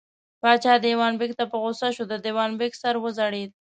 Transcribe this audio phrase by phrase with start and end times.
[0.41, 3.51] پاچا دېوان بېګ ته په غوسه شو، د دېوان بېګ سر وځړېد.